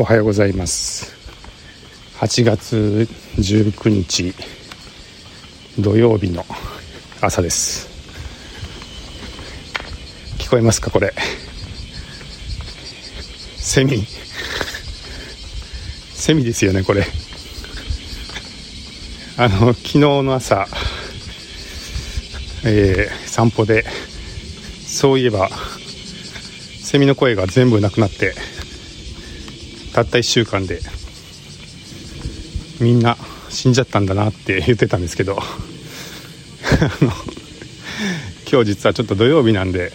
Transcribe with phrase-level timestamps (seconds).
[0.00, 1.14] おはようございます。
[2.20, 3.06] 8月
[3.36, 4.34] 19日
[5.78, 6.42] 土曜日の
[7.20, 7.86] 朝です。
[10.38, 11.12] 聞こえますかこれ？
[13.58, 14.06] セミ。
[16.14, 17.04] セミですよねこれ。
[19.36, 20.66] あの昨日の朝
[22.64, 23.84] えー、散歩で
[24.86, 25.50] そういえば
[26.82, 28.34] セミの声が全部なくなって
[29.92, 30.80] たった1週間で
[32.80, 33.16] みんな
[33.48, 35.38] 死んじゃったんだなって言ってたんですけど
[38.50, 39.92] 今日実はちょっと土曜日なんで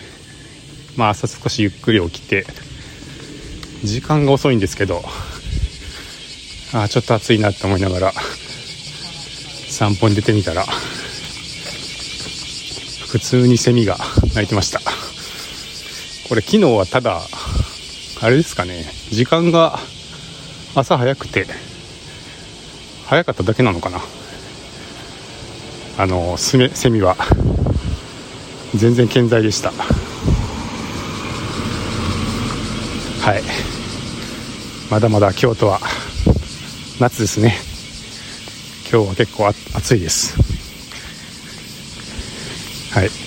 [0.98, 2.45] まあ朝少しゆっくり起きて
[3.84, 5.02] 時間が遅いんですけど
[6.73, 8.12] あちょっと暑いなって思いながら
[9.70, 10.66] 散歩に出てみたら
[13.07, 13.98] 普通にセミが
[14.34, 14.82] 鳴いてました。
[16.27, 17.21] これ昨日はただ
[18.21, 18.84] あれですかね。
[19.16, 19.80] 時間が
[20.76, 21.46] 朝早くて
[23.05, 24.02] 早かっただけなのかな。
[25.98, 26.58] あのセ
[26.90, 27.16] ミは
[28.76, 29.71] 全然健在でした。
[29.71, 29.77] は
[33.38, 33.43] い。
[34.91, 35.80] まだまだ京都は
[36.99, 37.55] 夏ですね。
[38.91, 40.36] 今日は結構暑いです。
[42.91, 43.24] はい。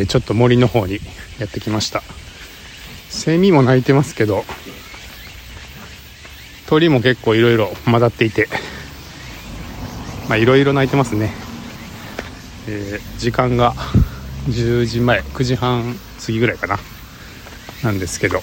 [0.00, 1.00] え、ちょっと森の方に
[1.38, 2.02] やってきました。
[3.16, 4.44] セミも鳴いてますけど
[6.66, 8.46] 鳥も結構いろいろ混ざっていて
[10.28, 11.32] まあいろいろ鳴いてますね、
[12.68, 13.74] えー、時間が
[14.48, 16.78] 10時前9時半過ぎぐらいかな。
[17.82, 18.40] なんですけど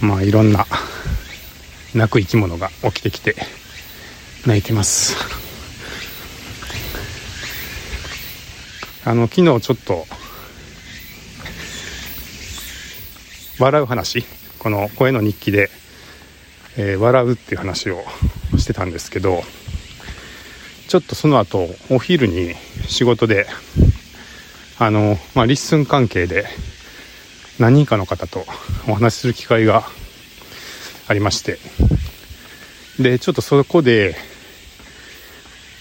[0.00, 0.66] まあいろんな
[1.94, 3.34] 鳴く生き物が起きてきて
[4.46, 5.45] 鳴いてます。
[9.06, 10.04] あの昨日ちょっと
[13.58, 14.26] 笑う話。
[14.58, 15.70] この声の日記で、
[16.76, 18.02] えー、笑うっていう話を
[18.58, 19.42] してたんですけど
[20.88, 22.54] ちょっとその後お昼に
[22.88, 23.46] 仕事で
[24.80, 26.46] あの、まあ、リッスン関係で
[27.60, 28.44] 何人かの方と
[28.88, 29.84] お話しする機会が
[31.06, 31.58] ありまして
[33.00, 34.16] でちょっとそこで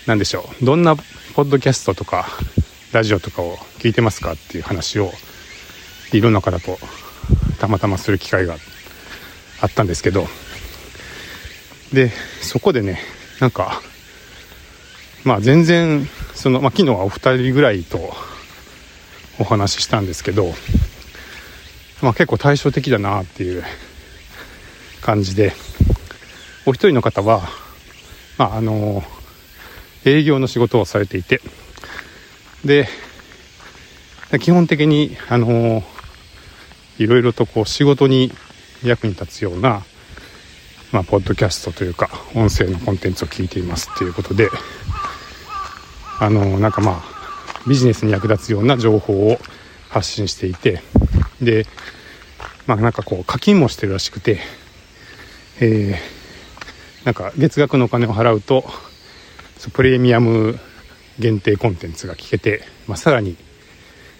[0.06, 2.28] 何でしょうどんなポッドキャストとか
[2.96, 5.12] ラジオとかを聞いてますかっていう話を
[6.14, 6.78] いろんな方と
[7.60, 8.56] たまたまする機会が
[9.60, 10.28] あったんですけど
[11.92, 12.10] で
[12.42, 13.02] そこでね
[13.42, 13.82] なんか
[15.26, 18.00] まあ全然その、まあ、昨日はお二人ぐらいと
[19.40, 20.54] お話ししたんですけど、
[22.02, 23.64] まあ、結構対照的だなっていう
[25.02, 25.52] 感じで
[26.66, 27.42] お一人の方は、
[28.38, 29.04] まあ、あの
[30.06, 31.42] 営業の仕事をされていて
[32.66, 32.88] で、
[34.42, 35.84] 基本的に、あの
[36.98, 38.32] いろいろとこう仕事に
[38.84, 39.84] 役に立つような、
[40.92, 44.50] まあ、ポッドキャストというか、音声のコンテンツを聞いていますっていうことで、
[46.20, 47.04] あのなんかまあ、
[47.68, 49.38] ビジネスに役立つような情報を
[49.90, 50.82] 発信していて、
[51.42, 51.68] で、
[52.66, 54.40] まあなんかこう課金もしてるらしくて、
[55.60, 58.66] えー、なんか月額のお金を払うと、
[59.74, 60.60] プレミアム
[61.20, 63.38] 限定コンテンツが聞けて、まあ、さらに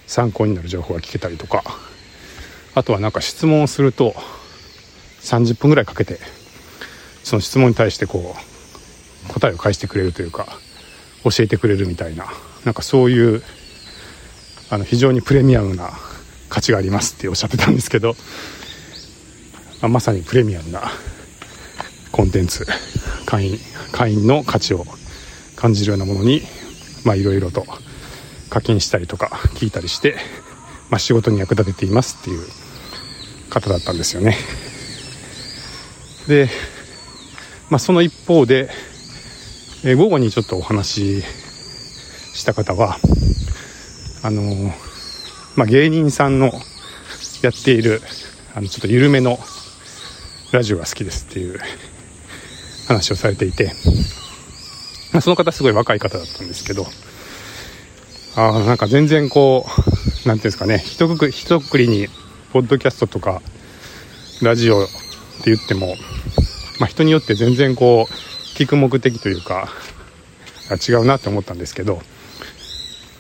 [0.08, 1.64] 参考になる情報が聞けたりとか
[2.74, 4.14] あとはなんか質問をすると
[5.22, 6.20] 30分ぐらいかけて
[7.24, 8.36] その質問に対してこ
[9.30, 10.46] う答えを返してくれるというか
[11.24, 12.28] 教えてくれるみたいな
[12.66, 13.42] なんかそういう
[14.70, 15.92] あの非常にプレミアムな
[16.50, 18.16] 価値がありますっておっしゃってたんですけど、
[19.82, 20.82] まあ、まさにプレミアムな
[22.12, 22.66] コンテンツ
[23.26, 23.58] 会員
[23.92, 24.86] 会員の価値を
[25.56, 26.42] 感じるようなものに
[27.06, 27.66] まあいろいろと
[28.50, 30.18] 課金したりとか聞いたりして、
[30.90, 32.46] まあ、仕事に役立てていますっていう
[33.50, 34.38] 方だったんですよね。
[36.28, 36.50] で、
[37.70, 38.70] まあ、その一方で、
[39.84, 42.98] えー、午後にちょっとお話しした方は
[44.24, 44.72] あのー、
[45.56, 46.52] まあ、芸人さんの
[47.42, 48.02] やっている
[48.56, 49.38] あのちょっと緩めの
[50.52, 51.60] ラジオが好きですっていう
[52.88, 53.72] 話をされていて、
[55.22, 56.86] その方すごい若い方だったんですけど、
[58.36, 59.66] あなんか全然こ
[60.26, 62.08] う、なんていうんですかね、一くく一くりに、
[62.52, 63.42] ポッドキャストとか、
[64.42, 64.88] ラジオっ
[65.44, 65.96] て言っても、
[66.80, 68.14] まあ、人によって全然こう、
[68.58, 69.70] 聞く目的というか、
[70.88, 72.02] 違うなって思ったんですけど、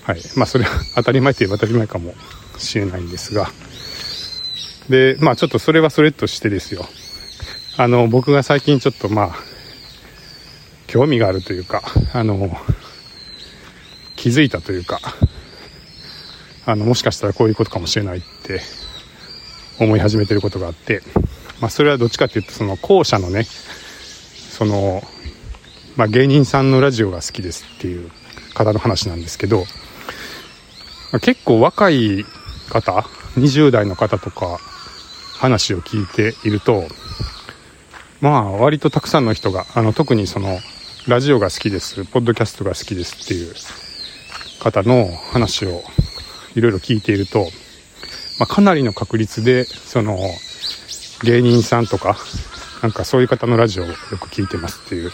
[0.03, 0.21] はい。
[0.35, 2.13] まあ、それは当たり前といえば当たり前かも
[2.57, 3.49] しれないんですが、
[4.89, 6.85] で、まあ、ちょっとそれはそれとしてですよ。
[7.77, 9.54] あの僕が最近ちょっとまあ
[10.87, 11.81] 興味があるというか
[12.13, 12.49] あの
[14.15, 14.99] 気づいたというか
[16.65, 18.61] あのもしかしたらこういうことかもしれないって
[19.79, 21.01] 思い始めてることがあって、
[21.61, 25.01] まあ、それはどっちかっていうとその後者のねその、
[25.95, 28.09] まあ、芸人さんのラジオが好きですっていう
[28.53, 32.25] 方の話なんですけど、まあ、結構若い
[32.69, 32.93] 方
[33.37, 34.57] 20代の方とか
[35.37, 36.83] 話を聞いていると
[38.21, 40.57] まあ割とたくさんの人があの特にその
[41.07, 42.03] ラジオが好きです。
[42.05, 43.53] ポッドキャストが好きですっていう
[44.59, 45.83] 方の話を
[46.55, 47.43] いろいろ聞いていると、
[48.39, 50.17] まあ、かなりの確率でその
[51.23, 52.17] 芸人さんとか
[52.81, 55.11] なんかそういう方のラジオをよく聞いてますっていう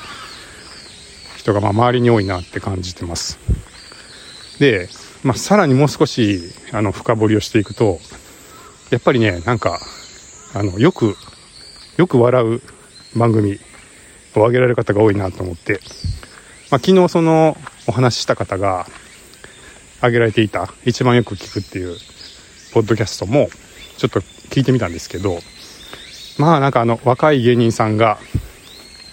[1.35, 3.37] 人がまあ周りに多いなって感じてます。
[4.59, 4.87] で、
[5.23, 7.99] まあ、さらにもう少しあの深掘りをしていくと
[8.91, 9.77] やっぱりねなんか
[10.53, 11.17] あのよく
[11.97, 12.61] よく笑う
[13.17, 13.59] 番組
[14.39, 15.79] を挙げられる方が多いなと思って、
[16.71, 17.57] まあ、昨日その
[17.87, 18.85] お話しした方が
[19.97, 21.95] 挙げられていた一番よく聞くっていう
[22.73, 23.49] ポッドキャストも
[23.97, 25.39] ちょっと聞いてみたんですけど
[26.37, 28.17] まあなんかあの若い芸人さんが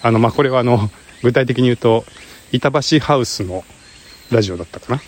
[0.01, 0.89] あのまあこれはあの
[1.21, 2.05] 具体的に言うと
[2.51, 3.63] 板橋ハウスの
[4.31, 5.01] ラジオだったかな、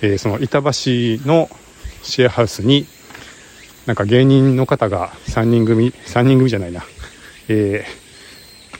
[0.00, 0.70] えー、その板橋
[1.28, 1.48] の
[2.02, 2.86] シェアハウスに
[3.86, 6.82] なんか芸人の方が3人組3人組じゃないな、
[7.48, 8.01] えー、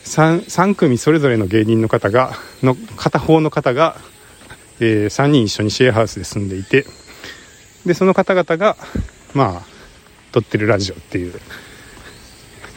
[0.05, 2.33] 3, 3組それぞれの芸人の方が
[2.63, 3.97] の片方の方が、
[4.81, 6.85] えー、3人一緒にシェアハウスで住んでいて
[7.87, 8.77] でその方々が
[9.35, 9.63] まあ
[10.33, 11.35] 撮ってるラジオっていう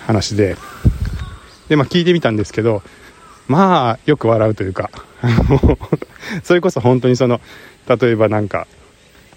[0.05, 0.55] 話で
[1.69, 2.83] でまあ聞いてみたんですけど
[3.47, 4.89] まあよく笑うというか
[6.43, 7.41] それこそ本当にその
[7.87, 8.67] 例えばなんか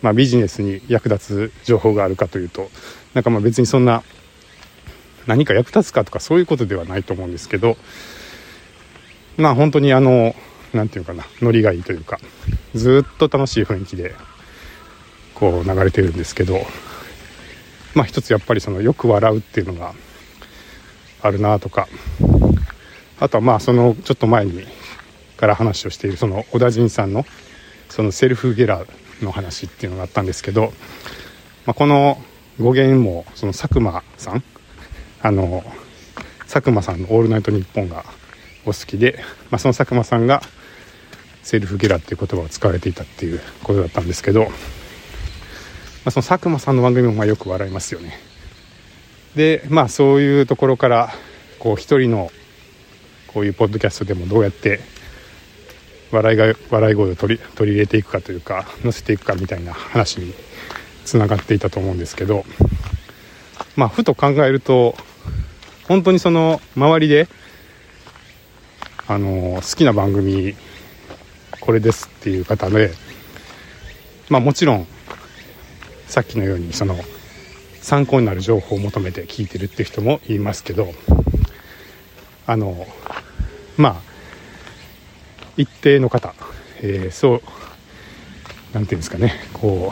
[0.02, 2.70] まあ、ビジネスに役立つ情報があるかというと
[3.14, 4.02] なんかまあ別にそんな
[5.28, 7.76] 何か役立つかとかそういうことではないと思うんですけど
[9.36, 10.34] まあ本当にあの
[10.72, 12.18] 何て言うかなノリがいいというか
[12.74, 14.14] ずっと楽しい雰囲気で
[15.34, 16.58] こう流れてるんですけど
[17.94, 19.92] まあ一つやっぱりそのよく笑うっていうのが
[21.20, 21.88] あるなとか
[23.20, 24.64] あとはまあそのちょっと前に
[25.36, 27.24] から話をしているその小田陣さんの
[27.90, 30.72] そのセルフゲラーの話っていうのがあったんですけど、
[31.66, 32.20] まあ、この
[32.60, 34.42] 語源もその佐久間さん
[35.22, 35.64] あの
[36.42, 38.04] 佐久間さんの「オールナイトニッポン」が
[38.64, 39.18] お好きで、
[39.50, 40.42] まあ、その佐久間さんが
[41.42, 44.50] セルフゲラっていう言葉を使われていたっていうことだったんですけど、ま
[46.06, 48.18] あ、その佐久間さんの番組もまあよく笑いますよね。
[49.34, 51.12] でまあそういうところから
[51.58, 52.30] こう一人の
[53.28, 54.80] こういうポッドキャストでもどうやって
[56.10, 60.34] 笑いが笑い声を取り取り入れていくかというか載せていくかみたいな話に
[61.04, 62.44] つながっていたと思うんですけど
[63.76, 64.96] まあふと考えると
[65.88, 67.28] 本当にその周りで
[69.06, 70.54] あの好きな番組
[71.60, 72.92] これですっていう方で
[74.28, 74.86] まあもちろん
[76.06, 76.94] さっきのようにその
[77.80, 80.92] 参考になる情報を求めて聞いてるって人もいますけど
[82.46, 82.86] あの
[83.78, 83.96] まあ
[85.56, 86.34] 一定の方、
[86.82, 87.50] えー、そう何て
[88.72, 89.90] 言うんですかねこ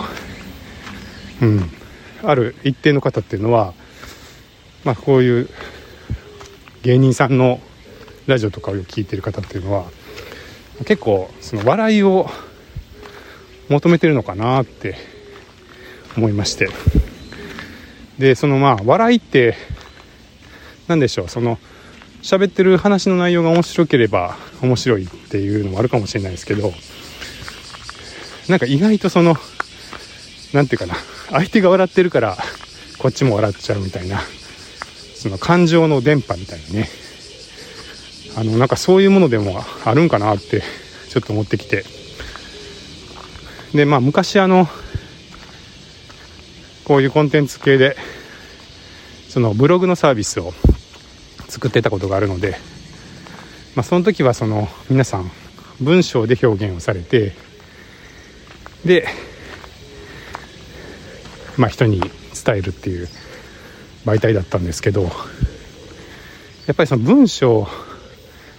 [1.40, 1.70] ううん
[2.22, 3.72] ある一定の方っていうのは
[4.84, 5.48] まあこういう
[6.86, 7.58] 芸人さんの
[8.28, 9.86] ラジオとかを聞いてる方っていうのは
[10.84, 12.30] 結構その笑いを
[13.68, 14.94] 求めてるのかなって
[16.16, 16.68] 思いまして。
[18.20, 19.56] でそのまあ笑いって
[20.86, 21.28] 何でしょう？
[21.28, 21.58] その
[22.22, 26.72] 喋ってる話の内容が面白ければ面白いっていうのもあるかもしれないですけど
[28.48, 29.34] なんか意外とその
[30.52, 31.00] 何て言うかな
[31.30, 32.36] 相手が笑ってるから
[32.98, 34.20] こっちも笑っちゃうみたいな。
[35.26, 36.88] その感情の電波みたいにね。
[38.36, 40.62] あのなんかそういうものでもあるんかなって
[41.08, 41.84] ちょっと思ってきて。
[43.74, 44.68] でまあ昔あの
[46.84, 47.96] こういうコンテンツ系で
[49.28, 50.52] そのブログのサービスを
[51.48, 52.56] 作ってたことがあるので、
[53.74, 55.30] まあ、その時はその皆さん
[55.80, 57.32] 文章で表現をされて
[58.84, 59.08] で、
[61.56, 63.08] まあ、人に伝えるっていう
[64.06, 65.08] 媒体だったんですけどや
[66.72, 67.66] っぱりその文章、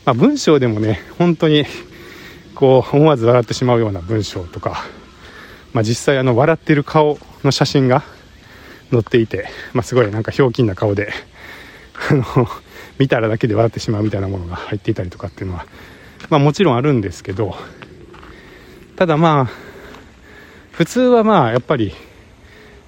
[0.06, 1.66] まあ、文章でもね本当に
[2.54, 4.84] こう思わず笑ってしまうような文章とか、
[5.74, 8.04] まあ、実際あの笑ってる顔の写真が
[8.92, 11.14] 載っていて、まあ、すごいなんかひょうきんな顔で
[13.00, 15.66] 見たらだけで笑ってしまうみたいなものが入っていたりとかっていうのは、
[16.30, 17.56] まあ、もちろんあるんですけど
[18.96, 19.50] ただまあ
[20.72, 21.94] 普通はまあやっぱり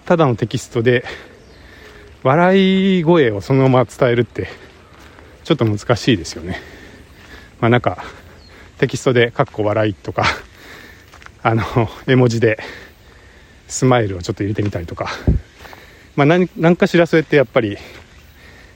[0.05, 1.05] ただのテキストで
[2.23, 4.47] 笑い声をそのまま伝えるって
[5.43, 6.59] ちょっと難しいですよね。
[7.59, 8.03] まあなんか
[8.77, 10.23] テキストで「かっこ笑い」とか
[11.41, 11.63] あの
[12.07, 12.59] 絵文字で
[13.67, 15.09] スマイルをちょっと入れてみたりとか。
[16.19, 17.77] まあ何何かしらそうやってやっぱり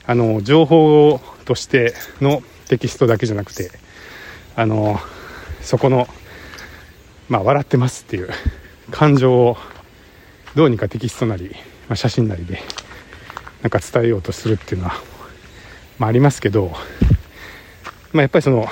[0.06, 3.70] あの情報としてのテキストだけじゃなくて
[4.56, 4.98] あの
[5.60, 6.08] そこの
[7.28, 8.30] まあ笑ってますっていう
[8.90, 9.56] 感情を
[10.54, 11.50] どうにかテキストなり、
[11.88, 12.62] まあ、写真なりで
[13.64, 15.00] なんか伝えようとするっていうのは、
[15.98, 16.70] まあ、ありますけど、
[18.12, 18.66] まあ、やっぱりその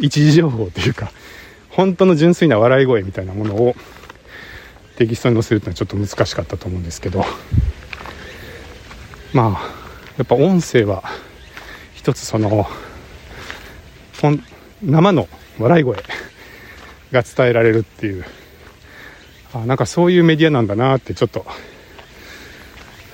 [0.00, 1.12] 一時情報というか
[1.70, 3.76] 本当の純粋な笑い声みたいなものを
[4.96, 7.24] テキストに載せるっていうのはちょっと難しかったと思うんですけど
[9.32, 9.60] まあ
[10.16, 11.04] やっぱ音声は
[11.94, 12.66] 一つその
[14.82, 15.28] 生の
[15.60, 15.96] 笑い声
[17.12, 18.24] が伝えられるっていう
[19.54, 21.46] あなんかそういうメディアなんだなってちょっと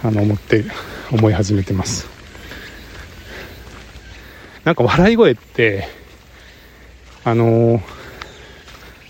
[0.02, 0.64] あの思って
[1.12, 2.08] 思い始めてます。
[4.64, 5.88] なんか笑い声って
[7.24, 7.82] あのー、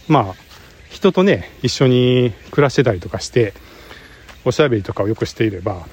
[0.09, 0.35] まあ
[0.91, 3.55] 人とね一緒に暮らしてたりとかして
[4.45, 5.87] おしゃべりとかをよくしていれば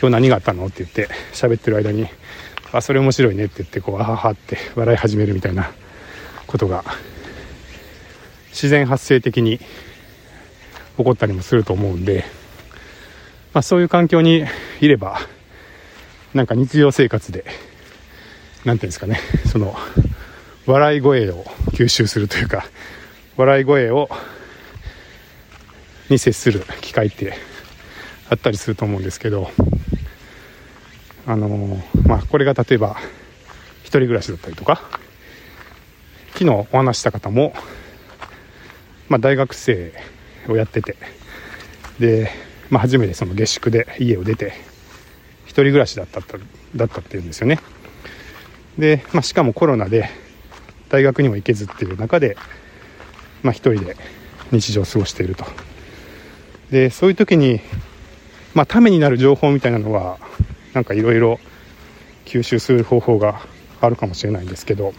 [0.00, 2.06] 今日何があったのって言って喋ってる間に
[2.72, 5.70] あそれ面白いねって言ってこうあははって笑い始めるみたいな
[6.46, 6.84] ことが
[8.50, 12.24] 自然発生的に起こったりもすると思うんで、
[13.52, 14.44] まあ、そういう環境に
[14.80, 15.18] いれば
[16.34, 17.44] なんか日常生活で
[18.64, 19.74] 何ていうんですかねその
[20.66, 22.66] 笑い声を吸収するというか
[23.36, 24.08] 笑い声を
[26.10, 27.34] に接する機会って
[28.30, 29.50] あったりすると思うんですけど
[31.26, 32.96] あのまあこれが例えば
[33.84, 34.82] 1人暮らしだったりとか
[36.34, 37.54] 昨日お話した方も
[39.08, 39.92] まあ、大学生
[40.48, 40.96] をやってて
[41.98, 42.30] で、
[42.70, 44.52] まあ、初めてその下宿で家を出て
[45.46, 46.20] 1人暮らしだった
[46.76, 47.60] だったっていうんですよね。
[48.78, 50.10] で、まあ、しかもコロナで
[50.88, 52.36] 大学にも行けずっていう中で、
[53.42, 53.96] まあ、1人で
[54.52, 55.44] 日常を過ごしていると。
[56.70, 57.60] でそういう時に、
[58.54, 60.18] まあ、ためになる情報みたいなのは
[60.74, 61.40] なんかいろいろ
[62.26, 63.40] 吸収する方法が
[63.80, 64.92] あるかもしれないんですけど、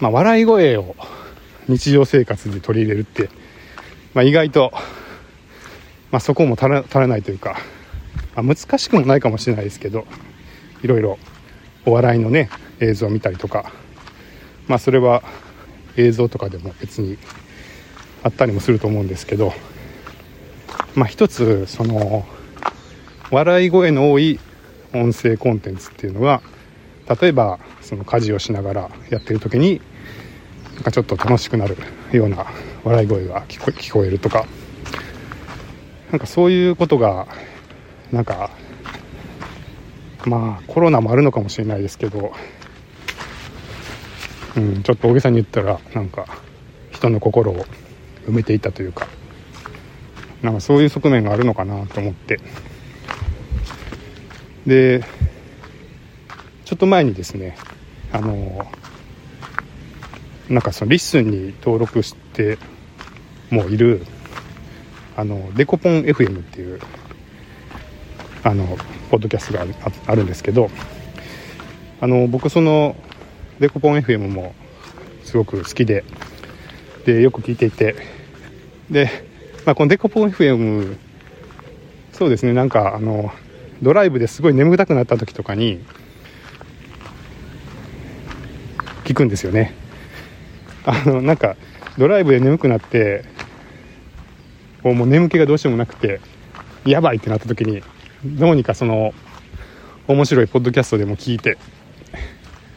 [0.00, 0.94] まあ、笑い声を
[1.68, 3.30] 日常生活に取り入れるって、
[4.14, 4.72] まあ、意外と、
[6.10, 7.58] まあ、そこも足ら足らないというか、
[8.34, 10.06] まあ、難しくもないかもしれないですけど
[10.82, 11.18] いろいろ
[11.84, 12.48] お笑いのね
[12.80, 13.72] 映像を見たりとか
[14.68, 15.22] まあそれは
[15.96, 17.18] 映像とかでも別に
[18.22, 19.52] あったりもすると思うんですけど
[20.94, 22.26] まあ一つその
[23.30, 24.38] 笑い声の多い
[24.92, 26.42] 音声コンテンツっていうのが
[27.20, 29.80] 例えばその家事をしながらやってる時に
[30.74, 31.76] なんかちょっと楽しくなる
[32.12, 32.46] ような
[32.84, 34.46] 笑い声が聞こ聞こえるとか
[36.16, 37.26] なんかそういうことが
[38.10, 38.50] なんか
[40.24, 42.32] まあコロナもあるのかもしれないですけど、
[44.56, 46.24] うん、ちょっと大げさに言ったらなんか
[46.90, 47.66] 人の心を
[48.26, 49.06] 埋めていたというか
[50.40, 52.40] なんかそういう側面があるのかなと思って。
[54.66, 55.04] で
[56.64, 57.58] ちょっと前にですね
[58.10, 58.66] あの
[60.48, 62.56] なんかそのリッスンに登録して
[63.50, 64.06] もういる
[65.16, 66.80] あのデコポン FM っていう
[68.44, 68.66] あの
[69.10, 69.66] ポッドキャストが
[70.06, 70.70] あるんですけど
[72.00, 72.94] あの僕その
[73.58, 74.54] デコポン FM も
[75.24, 76.04] すごく好きで
[77.06, 77.96] でよく聞いていて
[78.90, 79.08] で、
[79.64, 80.96] まあ、このデコポン FM
[82.12, 83.32] そうですねなんかあの
[83.82, 85.82] ドライブですごい眠たくなった時とかに
[89.04, 89.72] 聞くんですよね。
[90.84, 91.56] あのなんか
[91.96, 93.24] ドライブで眠くなって
[94.94, 96.20] もう眠気がどうしてもなくて
[96.84, 97.82] やばいってなった時に
[98.24, 99.14] どうにかその
[100.08, 101.58] 面白いポッドキャストでも聞いて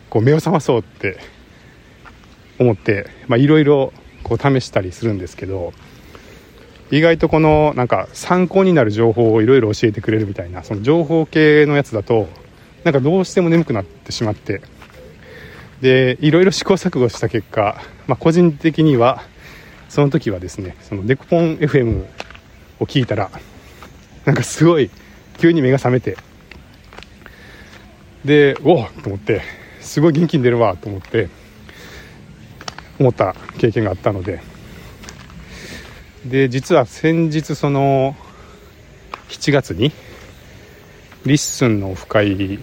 [0.10, 1.20] こう目を覚まそうって
[2.60, 3.94] 思っていろいろ
[4.26, 5.74] 試したりするんですけど
[6.92, 12.28] 意外とこのなんか参考になる情報をいろいろ教えてくれるみたいなその情報系のやつだと
[12.84, 14.62] なんかどうしても眠くなってしまって
[15.82, 19.22] でいろいろ試行錯誤した結果、まあ、個人的には
[19.90, 22.06] その時はですねそのデコポン FM
[22.80, 23.30] を聞いたら
[24.26, 24.90] なんかすごい
[25.38, 26.18] 急に目が覚めて
[28.24, 29.42] でおおと思って
[29.82, 31.30] すごい元気に出るわと思って
[33.00, 34.42] 思った経験があったので
[36.26, 38.16] で実は先日その
[39.30, 39.92] 7月に
[41.26, 42.60] リッスンのオフ会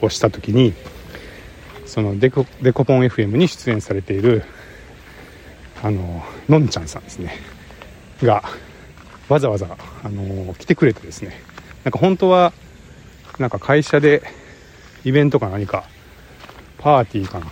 [0.00, 0.72] をした時に
[1.84, 4.44] そのデコデコポン FM に出演されている
[5.82, 7.38] あののんちゃんさんですね。
[8.22, 8.42] が
[9.28, 11.40] わざわざあの来てくれてですね。
[11.84, 12.52] なんか本当は
[13.38, 14.22] なんか会社で
[15.04, 15.84] イベントか何か
[16.78, 17.46] パーティーかな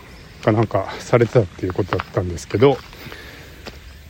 [0.44, 2.76] かなんかされてたっていうことだったんですけど、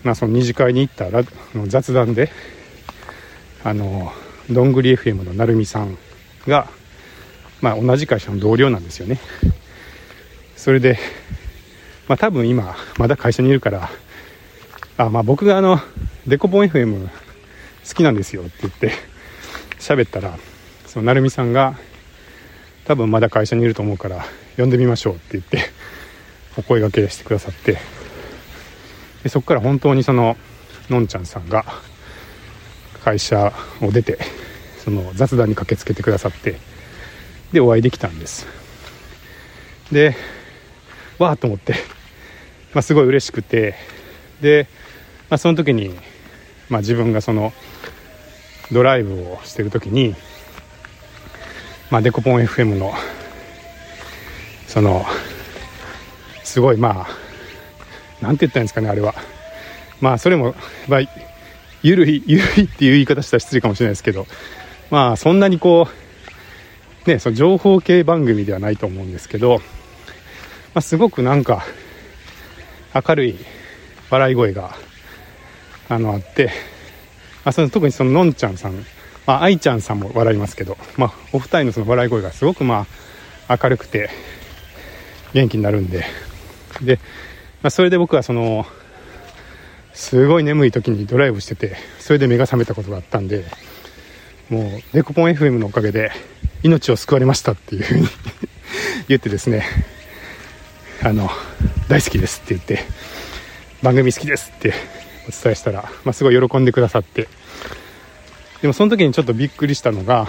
[0.02, 1.22] まあ、その二次会に行ったら
[1.66, 2.30] 雑談で
[3.62, 4.12] あの
[4.50, 5.96] どんぐり FM の成美さん
[6.46, 6.68] が、
[7.60, 9.20] まあ、同じ会社の同僚なんですよね。
[10.56, 10.98] それで、
[12.08, 13.90] まあ、多分今まだ会社にいるから
[14.96, 15.80] あ、まあ、僕があの
[16.26, 18.92] デコポン FM 好きなんですよって言って
[19.78, 20.38] 喋ったら
[20.86, 21.74] その成美さんが
[22.84, 24.24] 多分まだ会社にいると思うから
[24.56, 25.58] 呼んでみましょうって言って
[26.56, 27.78] お声がけしてくださって
[29.24, 30.36] でそこから本当にその
[30.88, 31.64] のんちゃんさんが
[33.02, 34.18] 会社を出て
[34.84, 36.58] その雑談に駆けつけてくださって
[37.52, 38.46] でお会いできたんです。
[39.90, 40.14] で
[41.18, 41.74] わあと思って、
[42.74, 43.76] まあ、すごい嬉しくて
[44.40, 44.66] で、
[45.34, 45.90] まあ、その時に、
[46.68, 47.52] まあ、自分がその
[48.70, 50.14] ドライブをしてる時に、
[51.90, 52.94] まあ、デコポン FM の
[54.68, 55.04] その
[56.44, 59.12] すごいまあなんて言ったんですかねあれは。
[60.00, 60.54] まあそれも、
[60.86, 61.00] まあ、
[61.82, 64.28] ゆるいゆるいっていう言い方したら失礼かもしれないですけど
[64.92, 65.88] まあそんなにこ
[67.06, 69.62] うねその情報系番組ではないと思うんですけど、ま
[70.74, 71.64] あ、すごくなんか
[72.94, 73.36] 明るい
[74.10, 74.76] 笑い声が
[75.88, 76.50] あのあって、
[77.44, 78.84] あ、その特にそののんちゃんさん、
[79.26, 82.86] まあ、愛ちゃんさんも笑いますけど、まあ、お二人のその笑い声がすごくま
[83.48, 84.10] あ明るくて
[85.32, 86.04] 元気になるんで。
[86.82, 86.98] で、
[87.62, 88.66] まあ、それで僕はその
[89.92, 93.44] すごい眠い時にドライブしててそれで目が覚めたことがあったんで
[94.50, 96.10] もうデコポン FM のおかげで
[96.62, 98.08] 命を救われましたっていうふうに
[99.08, 99.64] 言ってですね
[101.02, 101.30] あの
[101.88, 102.84] 大好きですって言って
[103.82, 104.74] 番組好きですって
[105.28, 107.28] お伝えしたら、まあ、すごい喜んでくださって。
[108.62, 110.26] でもその時にちょっとびっくりしたのが、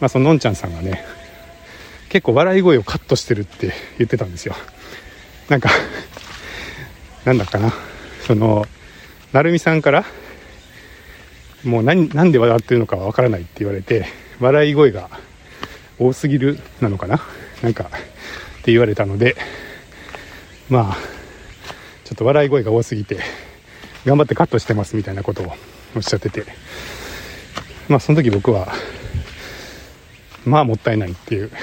[0.00, 1.02] まあ、そののんちゃんさんがね
[2.10, 4.54] 結構笑い声をカットしてるって言ってたんですよ。
[5.48, 5.70] なんか
[7.24, 7.72] なんだかな。
[8.26, 8.66] その
[9.32, 10.04] 成美さんから
[11.64, 14.06] もう何何で笑ってるのかは分からないって言われて
[14.40, 15.08] 笑い声が
[15.98, 17.20] 多すぎるなのかな。
[17.62, 17.88] なんかっ
[18.62, 19.36] て言われたので
[20.68, 20.96] まあ
[22.04, 23.20] ちょっと笑い声が多すぎて
[24.04, 25.52] 頑張ってカットしてますみたいなことを
[25.96, 26.44] おっしゃってて。
[27.88, 28.72] まあその時僕は
[30.44, 31.50] まあもったいないっていう。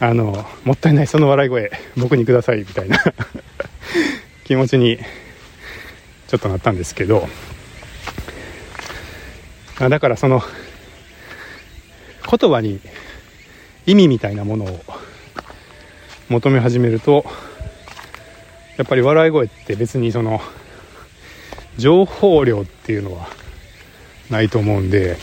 [0.00, 3.02] あのもったいないその笑い声僕にくださいみたいな。
[4.44, 4.98] 気持ちに
[6.28, 7.28] ちょっとなったんですけど。
[9.78, 10.42] だからその
[12.38, 12.80] 言葉に
[13.86, 14.80] 意味みたいなものを
[16.28, 17.24] 求め始めると
[18.76, 20.40] やっぱり笑い声って別にその
[21.76, 23.28] 情報量っていうのは
[24.30, 25.16] ないと思うんで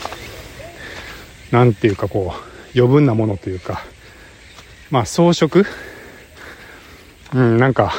[1.50, 3.82] 何ていうかこう余分なものというか
[4.90, 5.64] まあ装飾？
[7.34, 7.92] うんなんか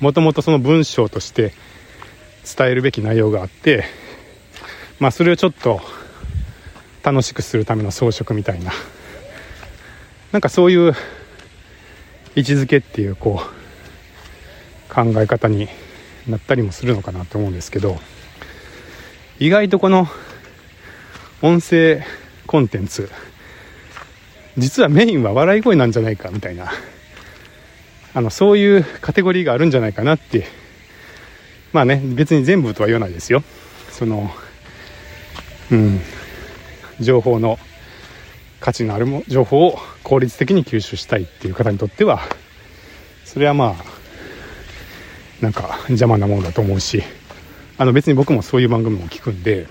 [0.00, 1.52] もともとその文章として
[2.56, 3.84] 伝えるべき内容があって
[5.00, 5.80] まあそれをちょっと
[7.02, 8.72] 楽しくするための装飾みたいな
[10.32, 10.94] なんかそういう
[12.36, 13.57] 位置づけっていうこう
[14.88, 15.68] 考え方に
[16.28, 17.98] なったりもするのかなと思うんですけど
[19.38, 20.06] 意外とこの
[21.42, 22.02] 音声
[22.46, 23.10] コンテンツ
[24.56, 26.70] 実はメインは笑い声なんじゃないかみたいな
[28.14, 30.46] あのそういうカテゴリーがあるんじゃないかなって
[31.72, 33.44] まあね別に全部とは言わないですよ。
[33.90, 34.30] その
[35.70, 36.00] うん
[37.00, 37.58] 情報の
[38.60, 42.20] 価値のあるも情報を効率的に吸収したいっていう方にとっては
[43.24, 43.97] それはまあ
[45.40, 47.02] なんか邪魔なものだと思うし。
[47.80, 49.68] あの別に僕もそういう番組も聞くんで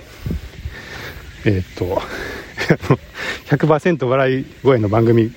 [1.43, 2.01] えー、っと
[3.53, 5.33] 100%笑い声の番組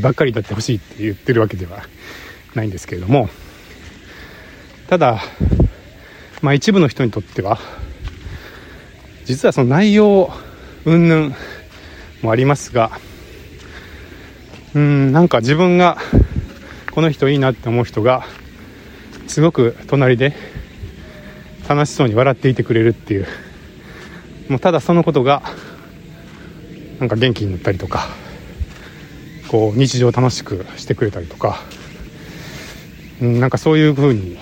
[0.00, 1.86] ばっかりだってほしいって言ってるわけでは
[2.54, 3.28] ないんですけれども
[4.88, 5.22] ただ
[6.40, 7.58] まあ一部の人にとっては
[9.26, 10.32] 実はその内容
[10.86, 11.36] 云々
[12.22, 12.98] もありますが
[14.74, 15.98] うんなんか自分が
[16.92, 18.24] この人いいなって思う人が
[19.26, 20.34] すごく隣で
[21.68, 23.26] 楽しそうに笑っていてくれるっていう。
[24.48, 25.42] もうただそのことが
[27.00, 28.06] なんか元気になったりとか
[29.48, 31.58] こう日常楽しくしてくれたりとか、
[33.20, 34.38] うん、なんかそういう風に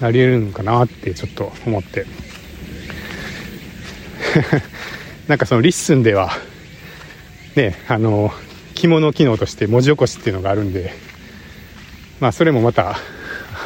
[0.00, 2.06] なり得るのかなってちょっと思って。
[5.26, 6.30] なんかそのリッスンでは
[7.54, 8.32] ねあの
[8.74, 10.92] 着物機能として文字起こしっていうのがあるんで
[12.20, 12.98] まあそれもまた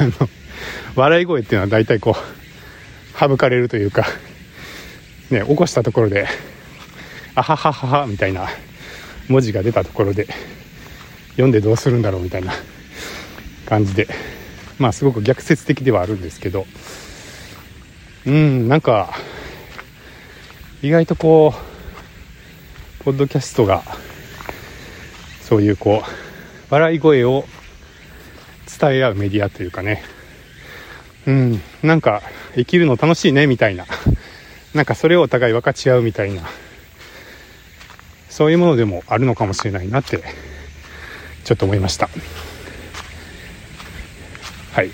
[0.08, 0.28] の
[0.94, 4.06] 笑い声っていうのは大体こう省かれるというか
[5.30, 6.26] ね起こしたところで
[7.34, 8.46] あははははみたいな
[9.28, 10.26] 文字が出たところで
[11.32, 12.52] 読んでどうするんだろうみたいな
[13.66, 14.08] 感じで
[14.78, 16.66] まあすごく逆説的ではあるんですけど
[18.26, 19.14] うんなんか
[20.82, 21.54] 意外とこ
[23.00, 23.82] うポッドキャストが
[25.40, 27.44] そういうこう笑い声を
[28.78, 30.02] 伝え合うメディアというかね。
[31.26, 31.62] うん。
[31.82, 32.22] なんか
[32.54, 33.86] 生きるの楽しいねみたいな。
[34.74, 36.42] なんかそれをお互い分かち合うみたいな。
[38.28, 40.22] そういうものでもあるのかもしれないなって
[41.44, 42.08] ちょっと思いました。
[44.72, 44.90] はい。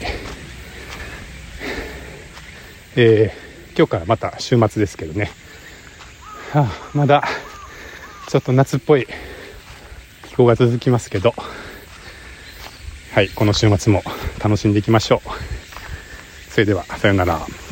[2.96, 5.30] えー、今日からまた週末ですけどね、
[6.52, 7.22] はあ、まだ
[8.28, 9.06] ちょっと夏っぽい
[10.26, 11.32] 気候が続きますけど。
[13.12, 14.02] はいこの週末も
[14.42, 16.50] 楽しんでいきましょう。
[16.50, 17.67] それではさようなら。